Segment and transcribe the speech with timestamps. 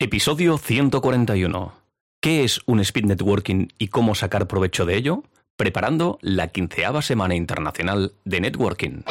[0.00, 1.72] Episodio 141.
[2.20, 5.24] ¿Qué es un speed networking y cómo sacar provecho de ello?
[5.56, 9.02] Preparando la quinceava Semana Internacional de Networking.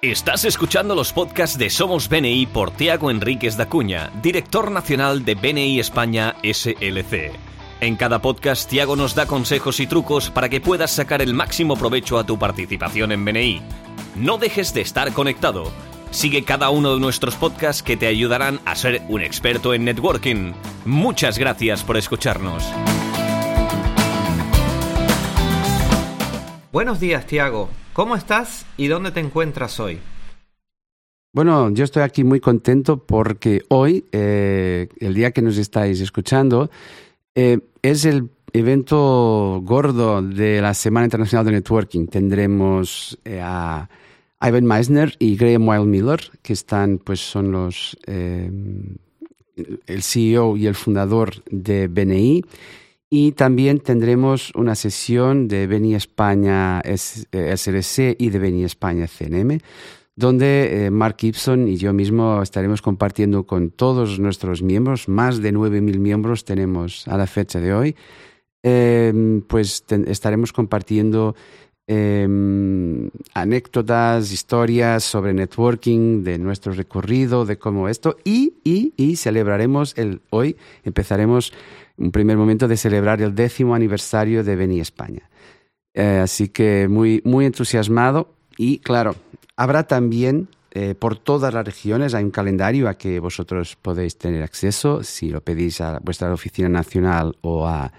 [0.00, 5.34] Estás escuchando los podcasts de Somos BNI por Tiago Enríquez da Cuña, director nacional de
[5.34, 7.32] BNI España SLC.
[7.82, 11.76] En cada podcast, Tiago nos da consejos y trucos para que puedas sacar el máximo
[11.76, 13.60] provecho a tu participación en BNI.
[14.14, 15.70] No dejes de estar conectado.
[16.10, 20.52] Sigue cada uno de nuestros podcasts que te ayudarán a ser un experto en networking.
[20.84, 22.64] Muchas gracias por escucharnos.
[26.72, 27.68] Buenos días, Tiago.
[27.92, 29.98] ¿Cómo estás y dónde te encuentras hoy?
[31.32, 36.70] Bueno, yo estoy aquí muy contento porque hoy, eh, el día que nos estáis escuchando,
[37.34, 42.06] eh, es el evento gordo de la Semana Internacional de Networking.
[42.06, 43.88] Tendremos eh, a
[44.40, 48.50] Ivan Meisner y Graham Weil Miller, que están, pues son los, eh,
[49.86, 52.44] el CEO y el fundador de BNI.
[53.08, 59.60] Y también tendremos una sesión de BNI España SLC eh, y de BNI España CNM,
[60.16, 65.54] donde eh, Mark Gibson y yo mismo estaremos compartiendo con todos nuestros miembros, más de
[65.54, 67.96] 9.000 miembros tenemos a la fecha de hoy,
[69.46, 71.36] pues estaremos compartiendo
[71.88, 80.20] Em, anécdotas, historias sobre networking, de nuestro recorrido, de cómo esto, y, y, celebraremos el,
[80.30, 81.52] hoy, empezaremos
[81.96, 85.30] un primer momento de celebrar el décimo aniversario de Beni España.
[85.94, 89.14] Eh, así que muy, muy entusiasmado y claro,
[89.56, 94.42] habrá también eh, por todas las regiones, hay un calendario a que vosotros podéis tener
[94.42, 97.92] acceso si lo pedís a vuestra oficina nacional o a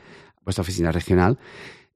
[0.43, 1.39] vuestra oficina regional.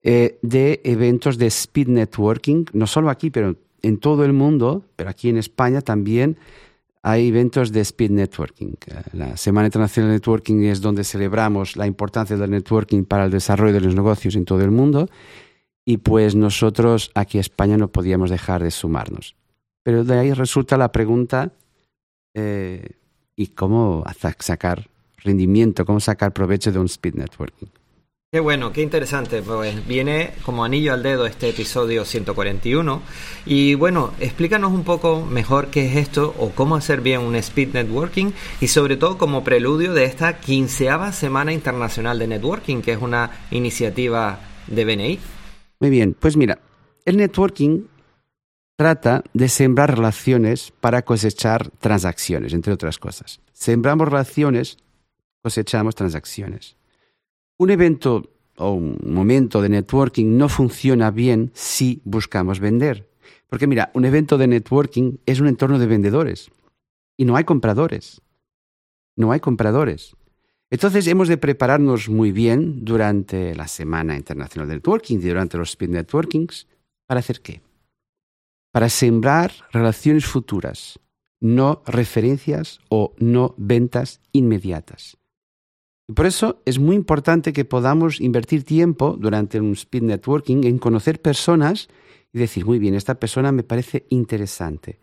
[0.04, 5.10] Eh, de eventos de speed networking, no solo aquí, pero en todo el mundo, pero
[5.10, 6.38] aquí en España también
[7.04, 8.74] hay eventos de speed networking.
[8.88, 13.32] Eh, la Semana Internacional de Networking es donde celebramos la importancia del networking para el
[13.32, 15.08] desarrollo de los negocios en todo el mundo
[15.86, 19.36] y pues nosotros aquí en España no podíamos dejar de sumarnos.
[19.84, 21.52] Pero de ahí resulta la pregunta,
[22.34, 22.98] eh,
[23.36, 24.04] ¿y cómo
[24.40, 27.68] sacar rendimiento, cómo sacar provecho de un speed networking?
[28.34, 29.42] Qué bueno, qué interesante.
[29.42, 33.02] Pues viene como anillo al dedo este episodio 141.
[33.46, 37.74] Y bueno, explícanos un poco mejor qué es esto o cómo hacer bien un speed
[37.74, 38.32] networking
[38.62, 43.32] y sobre todo como preludio de esta quinceava Semana Internacional de Networking, que es una
[43.52, 45.20] iniciativa de BNI.
[45.82, 46.58] Muy bien, pues mira,
[47.04, 47.84] el networking
[48.78, 53.42] trata de sembrar relaciones para cosechar transacciones, entre otras cosas.
[53.52, 54.78] Sembramos relaciones,
[55.44, 56.78] cosechamos transacciones.
[57.62, 58.24] Un evento
[58.58, 63.08] o un momento de networking no funciona bien si buscamos vender.
[63.48, 66.50] Porque mira, un evento de networking es un entorno de vendedores
[67.18, 68.20] y no hay compradores.
[69.16, 70.16] No hay compradores.
[70.72, 75.70] Entonces hemos de prepararnos muy bien durante la Semana Internacional de Networking y durante los
[75.70, 76.68] Speed Networkings.
[77.06, 77.62] ¿Para hacer qué?
[78.72, 81.00] Para sembrar relaciones futuras,
[81.40, 85.21] no referencias o no ventas inmediatas.
[86.16, 91.22] Por eso es muy importante que podamos invertir tiempo durante un speed networking en conocer
[91.22, 91.90] personas
[92.34, 95.00] y decir, muy bien, esta persona me parece interesante.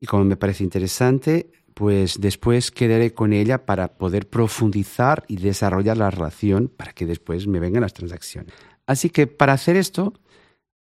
[0.00, 5.96] Y como me parece interesante, pues después quedaré con ella para poder profundizar y desarrollar
[5.96, 8.54] la relación para que después me vengan las transacciones.
[8.86, 10.14] Así que para hacer esto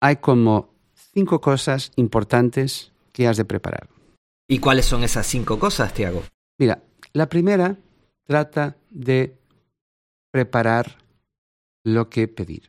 [0.00, 0.74] hay como
[1.12, 3.88] cinco cosas importantes que has de preparar.
[4.48, 6.22] ¿Y cuáles son esas cinco cosas, Tiago?
[6.58, 7.76] Mira, la primera
[8.26, 9.34] trata de
[10.36, 10.98] preparar
[11.82, 12.68] lo que pedir.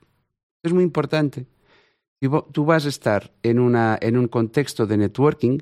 [0.64, 1.48] Es muy importante.
[2.22, 5.60] Si tú vas a estar en, una, en un contexto de networking,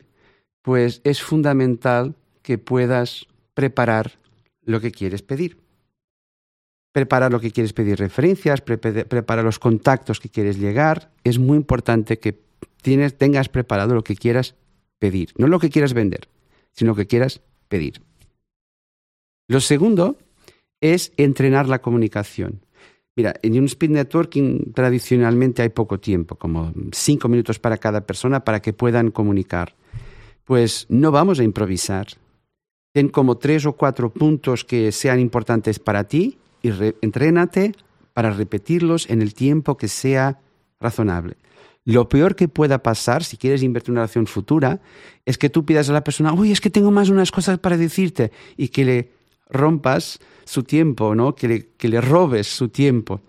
[0.62, 4.20] pues es fundamental que puedas preparar
[4.62, 5.58] lo que quieres pedir.
[6.92, 11.12] Preparar lo que quieres pedir referencias, preparar los contactos que quieres llegar.
[11.24, 12.40] Es muy importante que
[12.84, 14.54] tienes, tengas preparado lo que quieras
[15.00, 15.34] pedir.
[15.40, 16.30] No lo que quieras vender,
[16.72, 18.04] sino lo que quieras pedir.
[19.48, 20.20] Lo segundo
[20.82, 22.62] es entrenar la comunicación.
[23.16, 28.44] Mira, en un speed networking tradicionalmente hay poco tiempo, como cinco minutos para cada persona
[28.44, 29.74] para que puedan comunicar.
[30.44, 32.08] Pues no vamos a improvisar.
[32.94, 36.70] Ten como tres o cuatro puntos que sean importantes para ti y
[37.02, 37.74] entrénate
[38.14, 40.40] para repetirlos en el tiempo que sea
[40.80, 41.38] razonable.
[41.86, 44.82] Lo peor que pueda pasar, si quieres invertir una relación futura,
[45.24, 47.78] es que tú pidas a la persona, uy, es que tengo más unas cosas para
[47.78, 49.12] decirte, y que le
[49.50, 51.36] rompas su tiempo, ¿no?
[51.36, 53.22] Que le, robes su tiempo.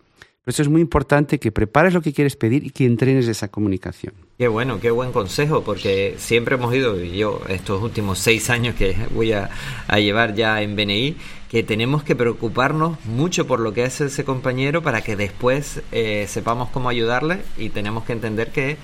[0.45, 3.49] Por eso es muy importante que prepares lo que quieres pedir y que entrenes esa
[3.49, 4.15] comunicación.
[4.39, 8.95] Qué bueno, qué buen consejo, porque siempre hemos ido, yo estos últimos seis años que
[9.13, 9.51] voy a,
[9.97, 11.17] llevar ya en BNI,
[11.51, 16.27] que tenemos que preocuparnos mucho por lo que hace ese compañero para que después eh,
[16.29, 18.77] sepamos cómo ayudarle y tenemos que entender que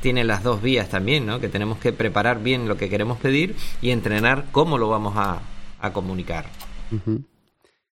[0.00, 1.40] tiene las dos vías también, ¿no?
[1.40, 5.42] Que tenemos que preparar bien lo que queremos pedir y entrenar cómo lo vamos a,
[5.92, 6.44] comunicar.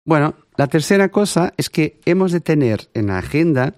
[0.05, 3.75] Bueno, la tercera cosa es que hemos de tener en la agenda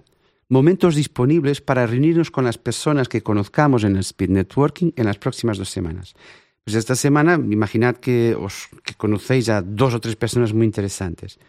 [0.49, 5.17] momentos disponibles para reunirnos con las personas que conozcamos en el Speed Networking en las
[5.17, 6.15] próximas dos semanas.
[6.63, 8.67] Pues esta semana, imaginad que, os,
[8.97, 11.39] conocéis a dos o tres personas muy interesantes.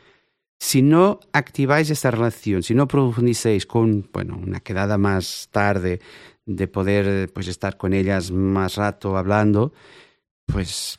[0.61, 6.01] Si no activáis esta relación, si no profundicéis con bueno, una quedada más tarde,
[6.47, 9.73] de poder pues, estar con ellas más rato hablando,
[10.47, 10.99] pues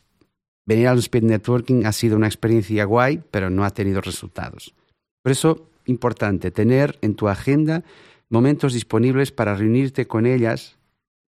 [0.70, 4.76] venir al speed networking ha sido una experiencia guay, pero no ha tenido resultados.
[5.24, 7.84] Por eso, importante, tener en tu agenda
[8.30, 10.78] momentos disponibles para reunirte con ellas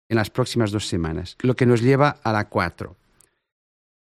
[0.10, 2.96] en las próximas dos semanas, lo que nos lleva a la cuatro.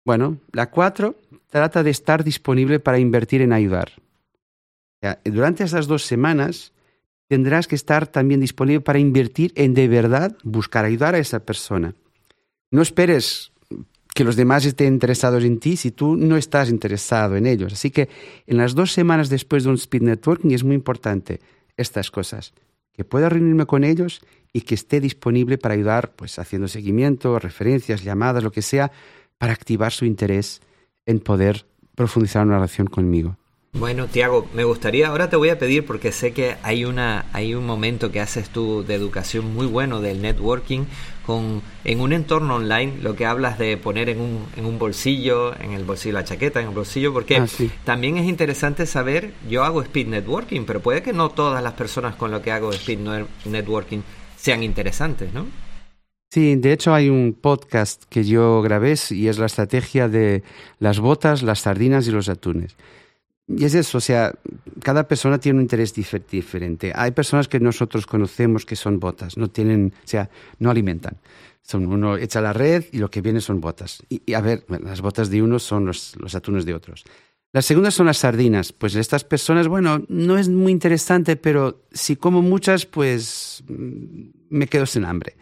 [0.05, 1.17] Bueno, la cuatro
[1.51, 3.91] trata de estar disponible para invertir en ayudar.
[5.25, 6.73] durante estas dos semanas
[7.29, 11.95] tendrás que estar también disponible para invertir en de verdad buscar ayudar a esa persona.
[12.71, 13.51] No esperes
[14.17, 17.75] que los demás estén interesados en ti si tú no estás interesado en ellos.
[17.75, 18.09] Así que
[18.47, 21.39] en las dos semanas después de un speed networking es muy importante
[21.77, 22.55] estas cosas,
[22.95, 24.23] que pueda reunirme con ellos
[24.55, 28.91] y que esté disponible para ayudar, pues haciendo seguimiento, referencias, llamadas, lo que sea,
[29.37, 30.63] para activar su interés
[31.05, 33.37] en poder profundizar una relación conmigo.
[33.79, 37.55] Bueno, Tiago, me gustaría, ahora te voy a pedir, porque sé que hay, una, hay
[37.55, 40.85] un momento que haces tú de educación muy bueno del networking,
[41.27, 45.59] con, en un entorno online, lo que hablas de poner en un, en un bolsillo,
[45.61, 47.47] en el bolsillo la chaqueta, en el bolsillo, porque ah,
[47.85, 52.15] también es interesante saber, yo hago speed networking, pero puede que no todas las personas
[52.15, 53.01] con lo que hago speed
[53.45, 54.01] networking
[54.37, 55.47] sean interesantes, ¿no?
[56.31, 60.43] Sí, de hecho hay un podcast que yo grabé y es la estrategia de
[60.79, 62.77] las botas, las sardinas y los atunes.
[63.49, 64.35] Y es eso, o sea,
[64.83, 66.93] cada persona tiene un interés diferente.
[66.95, 70.29] Hay personas que nosotros conocemos que son botas, no tienen, o sea,
[70.59, 71.19] no alimentan.
[71.63, 74.03] Son, uno echa la red y lo que viene son botas.
[74.09, 77.05] Y, a ver, las botas de unos son los, los atunes de otros.
[77.53, 78.73] Las segundas son las sardinas.
[78.73, 84.67] Pues estas personas, bueno, no es muy interesante, pero si como muchas, pues mm, me
[84.67, 85.37] quedo sin hambre.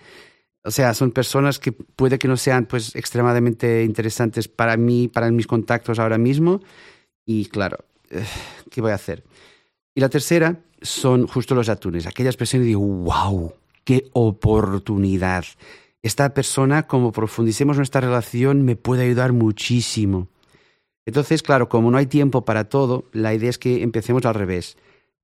[0.62, 5.30] O sea, son personas que puede que no sean pues extremadamente interesantes para mí, para
[5.30, 6.62] mis contactos ahora mismo.
[7.26, 7.78] Y claro,
[8.70, 9.24] ¿qué voy a hacer?
[9.94, 15.44] Y la tercera son justo los atunes, aquellas personas que digo, wow, qué oportunidad.
[16.02, 20.28] Esta persona, como profundicemos nuestra relación, me puede ayudar muchísimo.
[21.06, 24.76] Entonces, claro, como no hay tiempo para todo, la idea es que empecemos al revés.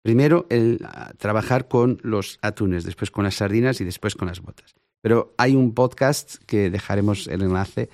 [0.03, 0.87] Primero, el,
[1.19, 4.75] trabajar con los atunes, después con las sardinas y después con las botas.
[5.03, 7.91] Pero hay un podcast que dejaremos el enlace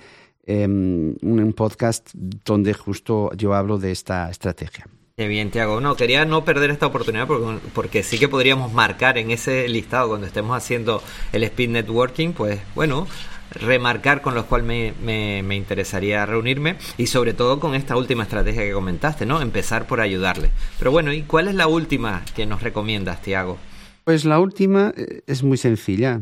[0.49, 4.87] Em, un podcast donde justo yo hablo de esta estrategia.
[5.17, 5.81] Qué bien, Tiago.
[5.81, 10.07] No, quería no perder esta oportunidad porque, porque, sí que podríamos marcar en ese listado
[10.07, 11.03] cuando estemos haciendo
[11.33, 13.07] el speed networking, pues bueno,
[13.51, 18.63] remarcar con los cuales me, me, interesaría reunirme y sobre todo con esta última estrategia
[18.63, 19.41] que comentaste, ¿no?
[19.41, 20.51] Empezar por ayudarle.
[20.79, 23.57] Pero bueno, ¿y cuál es la última que nos recomiendas, Tiago?
[24.05, 26.21] Pues la última eh, es muy sencilla.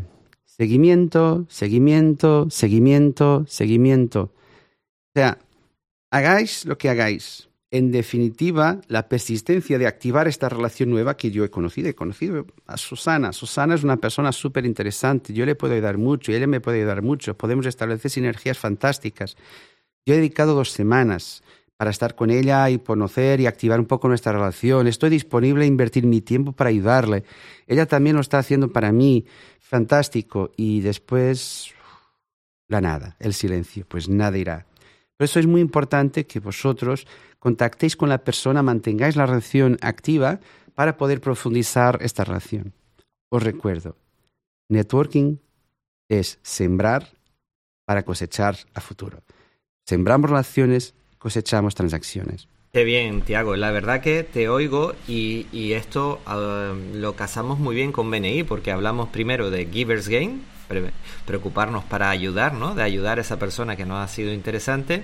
[0.57, 4.21] Seguimiento, seguimiento, seguimiento, seguimiento.
[4.21, 5.37] O sea,
[6.11, 7.49] hagáis lo que hagáis.
[7.71, 12.45] En definitiva, la persistencia de activar esta relación nueva que yo he conocido, he conocido
[12.67, 13.33] a Susana.
[13.33, 16.77] Susana es una persona súper interesante, yo le puedo ayudar mucho y ella me puede
[16.77, 17.35] ayudar mucho.
[17.35, 19.35] Podemos establecer sinergias fantásticas.
[20.05, 21.43] Yo he dedicado dos semanas
[21.77, 24.87] para estar con ella y conocer y activar un poco nuestra relación.
[24.87, 27.23] Estoy disponible a invertir mi tiempo para ayudarle.
[27.67, 29.25] Ella también lo está haciendo para mí.
[29.59, 30.51] Fantástico.
[30.55, 31.73] Y después,
[32.67, 33.85] la nada, el silencio.
[33.87, 34.65] Pues nada irá.
[35.17, 37.07] Por eso es muy importante que vosotros
[37.39, 40.39] contactéis con la persona, mantengáis la relación activa
[40.73, 42.73] para poder profundizar esta relación.
[43.29, 43.95] Os recuerdo,
[44.69, 45.37] networking
[46.09, 47.13] es sembrar
[47.85, 49.21] para cosechar a futuro.
[49.85, 52.47] Sembramos relaciones, cosechamos transacciones.
[52.71, 53.55] Qué bien, Tiago.
[53.55, 58.71] La verdad que te oigo y, esto ah, lo casamos muy bien con BNI porque
[58.71, 60.43] hablamos primero de Givers Gain,
[61.25, 62.75] preocuparnos para ayudar, ¿no?
[62.75, 65.03] De ayudar a esa persona que no ha sido interesante.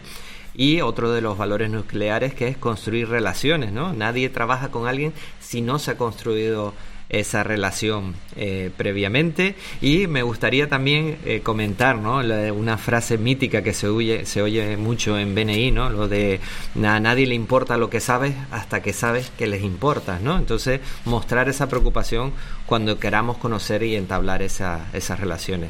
[0.53, 3.91] Y otro de los valores nucleares que es construir relaciones, ¿no?
[3.93, 6.75] Nadie trabaja con alguien si no se ha construido
[7.11, 12.21] esa relación eh, previamente y me gustaría también eh, comentar ¿no?
[12.53, 15.89] una frase mítica que se oye, se oye mucho en BNI, ¿no?
[15.89, 16.39] lo de
[16.81, 20.37] a nadie le importa lo que sabes hasta que sabes que les importa, ¿no?
[20.37, 22.31] entonces mostrar esa preocupación
[22.65, 25.69] cuando queramos conocer y entablar esa, esas relaciones.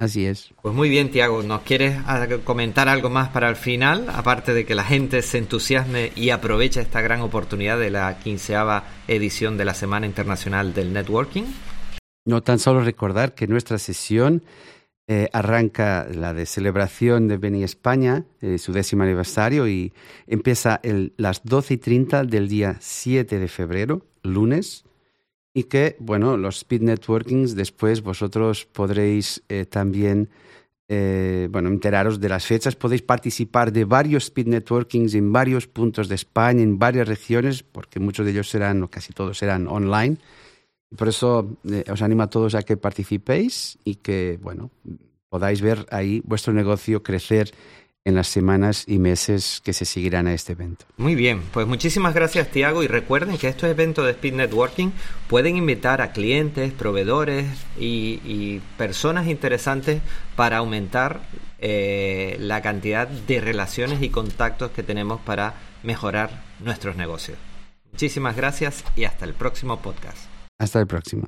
[0.00, 0.54] Así es.
[0.62, 1.42] Pues muy bien, Tiago.
[1.42, 1.98] ¿Nos quieres
[2.44, 4.06] comentar algo más para el final?
[4.10, 8.84] Aparte de que la gente se entusiasme y aproveche esta gran oportunidad de la quinceava
[9.08, 11.44] edición de la Semana Internacional del Networking.
[12.24, 14.44] No tan solo recordar que nuestra sesión
[15.08, 19.92] eh, arranca la de celebración de Beni España, eh, su décimo aniversario, y
[20.28, 24.84] empieza el, las 12 y 30 del día 7 de febrero, lunes,
[25.54, 30.28] y que, bueno, los speed networkings después vosotros podréis eh, también,
[30.88, 36.08] eh, bueno, enteraros de las fechas, podéis participar de varios speed networkings en varios puntos
[36.08, 40.18] de España, en varias regiones, porque muchos de ellos serán, o casi todos serán online.
[40.96, 44.70] Por eso eh, os animo a todos a que participéis y que, bueno,
[45.28, 47.52] podáis ver ahí vuestro negocio crecer
[48.04, 50.86] en las semanas y meses que se seguirán a este evento.
[50.96, 54.90] Muy bien, pues muchísimas gracias Tiago y recuerden que estos eventos de Speed Networking
[55.28, 57.46] pueden invitar a clientes, proveedores
[57.78, 60.00] y, personas interesantes
[60.36, 61.20] para aumentar
[61.58, 67.36] eh, la cantidad de relaciones y contactos que tenemos para mejorar nuestros negocios.
[67.92, 70.18] Muchísimas gracias y hasta el próximo podcast.
[70.58, 71.26] Hasta el próximo.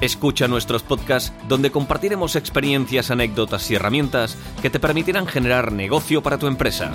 [0.00, 6.38] Escucha nuestros podcasts donde compartiremos experiencias, anécdotas y herramientas que te permitirán generar negocio para
[6.38, 6.92] tu empresa.